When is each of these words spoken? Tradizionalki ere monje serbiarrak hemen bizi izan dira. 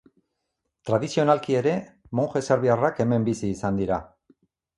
Tradizionalki 0.89 1.57
ere 1.59 1.73
monje 2.21 2.41
serbiarrak 2.47 3.03
hemen 3.05 3.29
bizi 3.29 3.53
izan 3.59 3.79
dira. 3.83 4.01